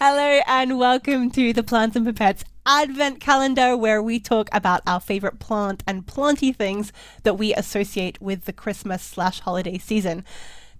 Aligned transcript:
Hello 0.00 0.40
and 0.46 0.78
welcome 0.78 1.30
to 1.32 1.52
the 1.52 1.62
Plants 1.62 1.94
and 1.96 2.06
Pipettes 2.06 2.44
Advent 2.64 3.20
Calendar, 3.20 3.76
where 3.76 4.02
we 4.02 4.18
talk 4.18 4.48
about 4.52 4.80
our 4.86 4.98
favorite 4.98 5.38
plant 5.38 5.82
and 5.86 6.06
planty 6.06 6.52
things 6.52 6.92
that 7.24 7.34
we 7.34 7.54
associate 7.54 8.20
with 8.20 8.46
the 8.46 8.52
Christmas 8.52 9.02
slash 9.02 9.40
holiday 9.40 9.78
season. 9.78 10.24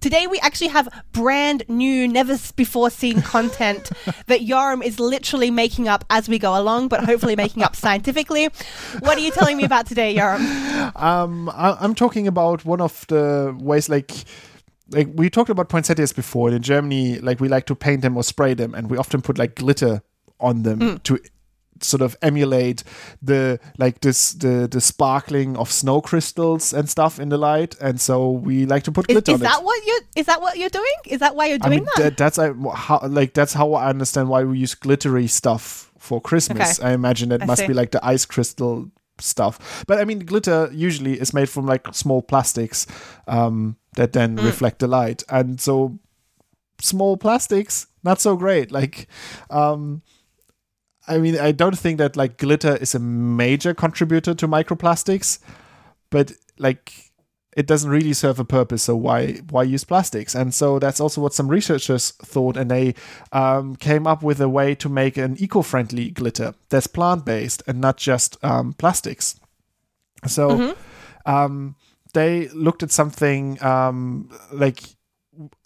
Today 0.01 0.27
we 0.27 0.39
actually 0.39 0.67
have 0.67 0.89
brand 1.13 1.63
new, 1.69 2.07
never 2.07 2.37
before 2.55 2.89
seen 2.89 3.21
content 3.21 3.91
that 4.27 4.41
Yoram 4.41 4.83
is 4.83 4.99
literally 4.99 5.51
making 5.51 5.87
up 5.87 6.03
as 6.09 6.27
we 6.27 6.39
go 6.39 6.59
along, 6.59 6.87
but 6.87 7.05
hopefully 7.05 7.35
making 7.35 7.63
up 7.63 7.75
scientifically. 7.75 8.49
What 8.99 9.17
are 9.17 9.21
you 9.21 9.31
telling 9.31 9.57
me 9.57 9.63
about 9.63 9.85
today, 9.85 10.15
Yoram? 10.15 10.41
Um, 10.95 11.49
I, 11.49 11.77
I'm 11.79 11.95
talking 11.95 12.27
about 12.27 12.65
one 12.65 12.81
of 12.81 13.07
the 13.07 13.55
ways 13.57 13.87
like 13.89 14.11
like 14.89 15.09
we 15.13 15.29
talked 15.29 15.49
about 15.49 15.69
poinsettias 15.69 16.11
before 16.13 16.47
and 16.49 16.57
in 16.57 16.61
germany 16.61 17.19
like 17.19 17.39
we 17.39 17.47
like 17.47 17.65
to 17.65 17.75
paint 17.75 18.01
them 18.01 18.17
or 18.17 18.23
spray 18.23 18.53
them 18.53 18.73
and 18.75 18.89
we 18.89 18.97
often 18.97 19.21
put 19.21 19.37
like 19.37 19.55
glitter 19.55 20.01
on 20.39 20.63
them 20.63 20.79
Mm. 20.79 21.03
to 21.03 21.19
sort 21.81 22.01
of 22.01 22.15
emulate 22.21 22.83
the 23.21 23.59
like 23.77 23.99
this 24.01 24.31
the 24.33 24.67
the 24.69 24.79
sparkling 24.79 25.57
of 25.57 25.71
snow 25.71 25.99
crystals 26.01 26.73
and 26.73 26.89
stuff 26.89 27.19
in 27.19 27.29
the 27.29 27.37
light 27.37 27.75
and 27.81 27.99
so 27.99 28.29
we 28.29 28.65
like 28.65 28.83
to 28.83 28.91
put 28.91 29.07
glitter 29.07 29.31
is 29.31 29.35
on 29.35 29.39
that 29.41 29.59
it 29.59 29.65
what 29.65 29.85
you 29.85 29.99
is 30.15 30.25
that 30.27 30.39
what 30.41 30.57
you're 30.57 30.69
doing? 30.69 30.85
Is 31.07 31.19
that 31.19 31.35
why 31.35 31.47
you're 31.47 31.57
I 31.61 31.67
doing 31.67 31.79
mean, 31.79 31.85
that? 31.97 32.03
that, 32.03 32.17
that's 32.17 32.39
I, 32.39 32.53
how 32.75 33.01
like 33.07 33.33
that's 33.33 33.53
how 33.53 33.73
I 33.73 33.89
understand 33.89 34.29
why 34.29 34.43
we 34.43 34.59
use 34.59 34.75
glittery 34.75 35.27
stuff 35.27 35.91
for 35.97 36.21
Christmas. 36.21 36.79
Okay. 36.79 36.89
I 36.89 36.93
imagine 36.93 37.31
it 37.31 37.41
I 37.41 37.45
must 37.45 37.61
see. 37.61 37.67
be 37.67 37.73
like 37.73 37.91
the 37.91 38.05
ice 38.05 38.25
crystal 38.25 38.89
stuff. 39.19 39.83
But 39.87 39.99
I 39.99 40.05
mean, 40.05 40.19
glitter 40.19 40.69
usually 40.71 41.19
is 41.19 41.33
made 41.33 41.49
from 41.49 41.65
like 41.65 41.87
small 41.93 42.21
plastics 42.21 42.85
um, 43.27 43.75
that 43.95 44.13
then 44.13 44.37
Mm. 44.37 44.45
reflect 44.45 44.79
the 44.79 44.87
light, 44.87 45.23
and 45.29 45.61
so 45.61 45.99
small 46.81 47.17
plastics 47.17 47.87
not 48.03 48.19
so 48.19 48.35
great. 48.35 48.71
Like, 48.71 49.07
um, 49.49 50.01
I 51.07 51.17
mean, 51.17 51.37
I 51.39 51.51
don't 51.53 51.77
think 51.77 51.97
that 51.99 52.15
like 52.15 52.37
glitter 52.37 52.75
is 52.81 52.95
a 52.95 52.99
major 52.99 53.73
contributor 53.73 54.33
to 54.35 54.47
microplastics, 54.47 55.39
but 56.09 56.33
like 56.57 57.11
it 57.55 57.67
doesn't 57.67 57.91
really 57.91 58.13
serve 58.13 58.39
a 58.39 58.45
purpose. 58.45 58.83
So 58.83 58.95
why 58.95 59.41
why 59.49 59.63
use 59.63 59.83
plastics? 59.85 60.35
And 60.35 60.53
so 60.53 60.79
that's 60.79 60.99
also 60.99 61.21
what 61.21 61.33
some 61.33 61.47
researchers 61.47 62.11
thought, 62.11 62.57
and 62.57 62.69
they 62.69 62.95
um, 63.31 63.75
came 63.75 64.07
up 64.07 64.23
with 64.23 64.41
a 64.41 64.49
way 64.49 64.75
to 64.75 64.89
make 64.89 65.17
an 65.17 65.35
eco-friendly 65.39 66.11
glitter 66.11 66.53
that's 66.69 66.87
plant-based 66.87 67.63
and 67.67 67.79
not 67.79 67.97
just 67.97 68.37
um, 68.43 68.73
plastics. 68.73 69.39
So 70.27 70.75
um, 71.25 71.75
they 72.13 72.47
looked 72.49 72.83
at 72.83 72.91
something 72.91 73.61
um, 73.63 74.29
like 74.51 74.81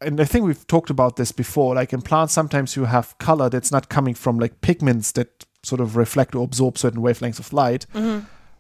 and 0.01 0.21
I 0.21 0.25
think 0.25 0.45
we've 0.45 0.65
talked 0.67 0.89
about 0.89 1.15
this 1.17 1.31
before. 1.31 1.75
Like 1.75 1.93
in 1.93 2.01
plants, 2.01 2.33
sometimes 2.33 2.75
you 2.75 2.85
have 2.85 3.17
color 3.17 3.49
that's 3.49 3.71
not 3.71 3.89
coming 3.89 4.13
from 4.13 4.39
like 4.39 4.61
pigments 4.61 5.11
that 5.13 5.45
sort 5.63 5.81
of 5.81 5.95
reflect 5.95 6.35
or 6.35 6.43
absorb 6.43 6.77
certain 6.77 7.01
wavelengths 7.01 7.39
of 7.39 7.51
light, 7.51 7.85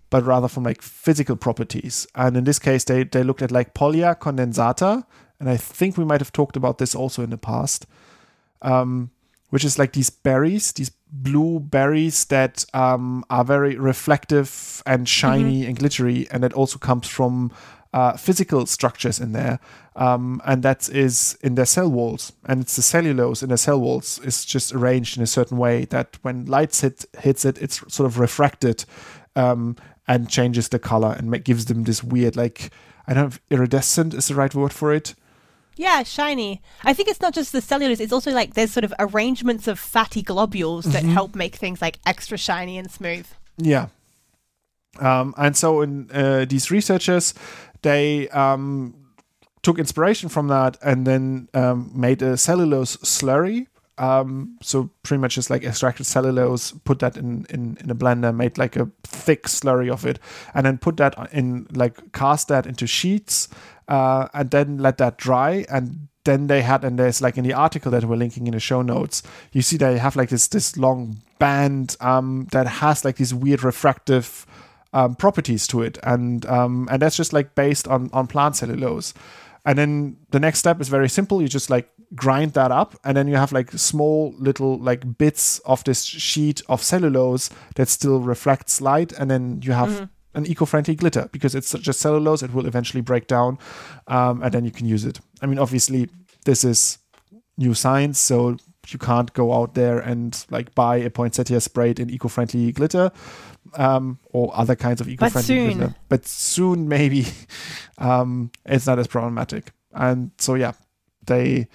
but 0.09 0.25
rather 0.25 0.47
from 0.47 0.63
like 0.63 0.81
physical 0.81 1.35
properties. 1.35 2.07
And 2.15 2.35
in 2.35 2.43
this 2.43 2.59
case, 2.59 2.83
they 2.83 3.03
they 3.03 3.23
looked 3.23 3.41
at 3.41 3.51
like 3.51 3.73
Pollia 3.73 4.17
condensata, 4.19 5.05
and 5.39 5.49
I 5.49 5.57
think 5.57 5.97
we 5.97 6.05
might 6.05 6.21
have 6.21 6.33
talked 6.33 6.57
about 6.57 6.77
this 6.77 6.95
also 6.95 7.23
in 7.23 7.29
the 7.29 7.37
past, 7.37 7.85
um, 8.61 9.11
which 9.49 9.63
is 9.63 9.79
like 9.79 9.93
these 9.93 10.09
berries, 10.09 10.73
these 10.73 10.91
blue 11.09 11.59
berries 11.61 12.25
that 12.25 12.65
um, 12.73 13.23
are 13.29 13.45
very 13.45 13.77
reflective 13.77 14.83
and 14.85 15.07
shiny 15.07 15.65
and 15.65 15.79
glittery, 15.79 16.27
and 16.31 16.43
it 16.43 16.53
also 16.53 16.77
comes 16.77 17.07
from 17.07 17.51
uh, 17.93 18.17
physical 18.17 18.65
structures 18.65 19.19
in 19.19 19.31
there, 19.31 19.59
um, 19.95 20.41
and 20.45 20.61
that 20.63 20.89
is 20.89 21.37
in 21.41 21.55
their 21.55 21.65
cell 21.65 21.89
walls. 21.89 22.33
And 22.45 22.61
it's 22.61 22.75
the 22.75 22.81
cellulose 22.81 23.41
in 23.41 23.49
their 23.49 23.57
cell 23.57 23.79
walls 23.79 24.19
is 24.23 24.45
just 24.45 24.73
arranged 24.73 25.17
in 25.17 25.23
a 25.23 25.27
certain 25.27 25.57
way 25.57 25.85
that 25.85 26.17
when 26.21 26.45
light 26.45 26.75
hit, 26.75 27.05
hits 27.19 27.45
it, 27.45 27.57
it's 27.61 27.81
sort 27.93 28.05
of 28.05 28.19
refracted 28.19 28.85
um, 29.35 29.75
and 30.07 30.29
changes 30.29 30.69
the 30.69 30.79
color 30.79 31.15
and 31.17 31.31
ma- 31.31 31.37
gives 31.37 31.65
them 31.65 31.83
this 31.83 32.03
weird, 32.03 32.35
like 32.35 32.69
I 33.07 33.13
don't 33.13 33.23
know 33.23 33.27
if 33.27 33.39
iridescent 33.49 34.13
is 34.13 34.27
the 34.27 34.35
right 34.35 34.53
word 34.53 34.73
for 34.73 34.93
it. 34.93 35.15
Yeah, 35.79 36.01
shiny. 36.03 36.61
I 36.83 36.93
think 36.93 37.07
it's 37.07 37.21
not 37.21 37.35
just 37.35 37.51
the 37.51 37.61
cellulose, 37.61 37.99
it's 37.99 38.11
also 38.11 38.31
like 38.31 38.55
there's 38.55 38.71
sort 38.71 38.83
of 38.83 38.93
arrangements 38.99 39.67
of 39.67 39.77
fatty 39.79 40.23
globules 40.23 40.85
that 40.85 41.03
Mm-hmm. 41.03 41.11
help 41.13 41.35
make 41.35 41.55
things 41.55 41.81
like 41.81 41.99
extra 42.05 42.37
shiny 42.37 42.77
and 42.79 42.89
smooth. 42.91 43.27
Yeah. 43.57 43.87
Um, 44.99 45.35
and 45.37 45.55
so 45.55 45.81
in 45.81 46.09
uh, 46.11 46.45
these 46.49 46.71
researchers, 46.71 47.35
they 47.81 48.29
um, 48.29 48.93
took 49.61 49.79
inspiration 49.79 50.29
from 50.29 50.47
that 50.47 50.77
and 50.81 51.05
then 51.05 51.49
um, 51.53 51.91
made 51.93 52.21
a 52.21 52.37
cellulose 52.37 52.97
slurry. 52.97 53.67
Um, 53.97 54.57
so 54.61 54.91
pretty 55.01 55.19
much 55.19 55.35
just 55.35 55.49
like 55.49 55.63
extracted 55.63 56.05
cellulose, 56.05 56.71
put 56.71 56.99
that 56.99 57.17
in, 57.17 57.47
in, 57.49 57.77
in 57.81 57.89
a 57.89 57.95
blender, 57.95 58.35
made 58.35 58.57
like 58.57 58.75
a 58.75 58.91
thick 59.03 59.43
slurry 59.47 59.91
of 59.91 60.05
it, 60.05 60.19
and 60.53 60.65
then 60.65 60.77
put 60.77 60.97
that 60.97 61.15
in 61.33 61.67
like 61.71 62.11
cast 62.11 62.47
that 62.49 62.67
into 62.67 62.85
sheets, 62.85 63.49
uh, 63.87 64.27
and 64.35 64.51
then 64.51 64.77
let 64.77 64.99
that 64.99 65.17
dry. 65.17 65.65
And 65.69 66.09
then 66.25 66.45
they 66.45 66.61
had, 66.61 66.83
and 66.83 66.99
there's 66.99 67.21
like 67.21 67.37
in 67.37 67.43
the 67.43 67.53
article 67.53 67.89
that 67.91 68.03
we're 68.03 68.17
linking 68.17 68.45
in 68.45 68.53
the 68.53 68.59
show 68.59 68.83
notes, 68.83 69.23
you 69.51 69.63
see 69.63 69.77
they 69.77 69.97
have 69.97 70.15
like 70.15 70.29
this 70.29 70.47
this 70.47 70.77
long 70.77 71.17
band 71.39 71.97
um, 71.99 72.47
that 72.51 72.67
has 72.67 73.03
like 73.03 73.15
these 73.15 73.33
weird 73.33 73.63
refractive 73.63 74.45
um, 74.93 75.15
properties 75.15 75.67
to 75.67 75.81
it, 75.81 75.97
and 76.03 76.45
um, 76.45 76.87
and 76.91 77.01
that's 77.01 77.17
just 77.17 77.33
like 77.33 77.55
based 77.55 77.87
on 77.87 78.09
on 78.13 78.27
plant 78.27 78.55
cellulose. 78.55 79.13
And 79.65 79.77
then 79.77 80.17
the 80.31 80.39
next 80.39 80.59
step 80.59 80.79
is 80.79 80.87
very 80.87 81.09
simple. 81.09 81.41
You 81.41 81.49
just 81.49 81.69
like 81.69 81.89
grind 82.15 82.53
that 82.53 82.71
up, 82.71 82.95
and 83.03 83.17
then 83.17 83.27
you 83.27 83.35
have 83.35 83.51
like 83.51 83.71
small 83.71 84.33
little 84.39 84.77
like 84.79 85.17
bits 85.17 85.59
of 85.65 85.83
this 85.83 86.03
sheet 86.05 86.61
of 86.69 86.81
cellulose 86.81 87.49
that 87.75 87.89
still 87.89 88.21
reflects 88.21 88.79
light, 88.79 89.11
and 89.11 89.29
then 89.29 89.61
you 89.61 89.73
have 89.73 90.09
an 90.33 90.45
eco-friendly 90.45 90.95
glitter 90.95 91.27
because 91.31 91.55
it's 91.55 91.73
just 91.73 91.99
cellulose. 91.99 92.43
It 92.43 92.53
will 92.53 92.65
eventually 92.65 93.01
break 93.01 93.27
down, 93.27 93.57
um, 94.07 94.41
and 94.41 94.53
then 94.53 94.63
you 94.63 94.71
can 94.71 94.85
use 94.85 95.03
it. 95.03 95.19
I 95.41 95.47
mean, 95.47 95.59
obviously, 95.59 96.09
this 96.45 96.63
is 96.63 96.99
new 97.57 97.73
science, 97.73 98.19
so 98.19 98.57
you 98.93 98.99
can't 98.99 99.33
go 99.33 99.53
out 99.53 99.73
there 99.73 99.99
and 99.99 100.45
like 100.49 100.73
buy 100.75 100.97
a 100.97 101.09
poinsettia 101.09 101.61
sprayed 101.61 101.99
in 101.99 102.09
eco-friendly 102.09 102.71
glitter 102.71 103.11
um, 103.75 104.19
or 104.31 104.51
other 104.55 104.75
kinds 104.75 105.01
of 105.01 105.09
eco-friendly 105.09 105.43
soon. 105.43 105.77
glitter. 105.77 105.95
But 106.09 106.25
soon, 106.25 106.87
maybe 106.87 107.25
um, 107.97 108.51
it's 108.65 108.87
not 108.87 108.99
as 108.99 109.07
problematic. 109.07 109.71
And 109.93 110.31
so, 110.37 110.55
yeah, 110.55 110.73
they 111.25 111.67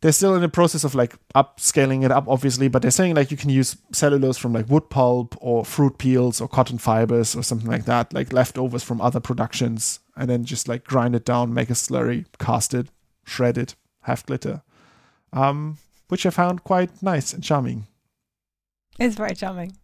they're 0.00 0.12
still 0.12 0.34
in 0.34 0.42
the 0.42 0.48
process 0.48 0.84
of 0.84 0.94
like 0.94 1.16
upscaling 1.34 2.04
it 2.04 2.10
up, 2.10 2.28
obviously. 2.28 2.68
But 2.68 2.82
they're 2.82 2.90
saying 2.90 3.14
like 3.14 3.30
you 3.30 3.36
can 3.36 3.50
use 3.50 3.76
cellulose 3.92 4.38
from 4.38 4.52
like 4.52 4.68
wood 4.68 4.90
pulp 4.90 5.36
or 5.40 5.64
fruit 5.64 5.98
peels 5.98 6.40
or 6.40 6.48
cotton 6.48 6.78
fibers 6.78 7.34
or 7.34 7.42
something 7.42 7.70
like 7.70 7.84
that, 7.86 8.12
like 8.12 8.32
leftovers 8.32 8.82
from 8.82 9.00
other 9.00 9.20
productions, 9.20 10.00
and 10.16 10.28
then 10.30 10.44
just 10.44 10.68
like 10.68 10.84
grind 10.84 11.16
it 11.16 11.24
down, 11.24 11.52
make 11.52 11.70
a 11.70 11.74
slurry, 11.74 12.26
cast 12.38 12.74
it, 12.74 12.88
shred 13.24 13.58
it, 13.58 13.74
have 14.02 14.24
glitter. 14.26 14.62
Um, 15.32 15.78
which 16.08 16.26
I 16.26 16.30
found 16.30 16.64
quite 16.64 17.02
nice 17.02 17.32
and 17.32 17.42
charming. 17.42 17.86
It's 18.98 19.14
very 19.14 19.34
charming. 19.34 19.76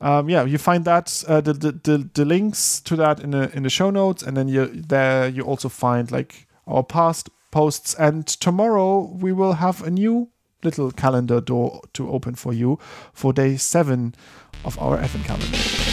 Um, 0.00 0.28
yeah, 0.28 0.44
you 0.44 0.58
find 0.58 0.84
that 0.84 1.24
uh, 1.28 1.40
the, 1.40 1.52
the 1.52 1.72
the 1.72 2.10
the 2.12 2.24
links 2.24 2.80
to 2.80 2.96
that 2.96 3.20
in 3.20 3.30
the 3.30 3.54
in 3.56 3.62
the 3.62 3.70
show 3.70 3.90
notes, 3.90 4.22
and 4.22 4.36
then 4.36 4.48
you 4.48 4.66
there 4.66 5.28
you 5.28 5.42
also 5.42 5.68
find 5.68 6.10
like 6.10 6.46
our 6.66 6.82
past 6.82 7.30
posts. 7.50 7.94
And 7.94 8.26
tomorrow 8.26 9.00
we 9.00 9.32
will 9.32 9.54
have 9.54 9.82
a 9.82 9.90
new 9.90 10.30
little 10.62 10.90
calendar 10.90 11.40
door 11.40 11.80
to 11.92 12.10
open 12.10 12.34
for 12.34 12.52
you 12.52 12.78
for 13.12 13.32
day 13.32 13.56
seven 13.56 14.14
of 14.64 14.78
our 14.78 14.98
Advent 14.98 15.24
calendar. 15.26 15.83